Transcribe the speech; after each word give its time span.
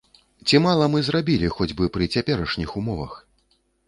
Ці 0.45 0.59
мала 0.65 0.85
мы 0.93 1.03
зрабілі 1.09 1.51
хоць 1.57 1.67
бы 1.81 1.89
пры 1.97 2.07
цяперашніх 2.15 2.73
умовах? 2.81 3.13